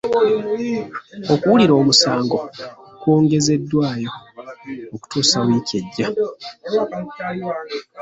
Okuwulira 1.33 1.73
omusango 1.81 2.37
kwongezeddwayo 3.01 4.11
okutuusa 4.93 5.37
wiiki 5.45 5.75
ejja. 5.79 6.07